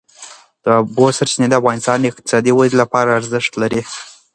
[0.63, 3.81] د اوبو سرچینې د افغانستان د اقتصادي ودې لپاره ارزښت لري.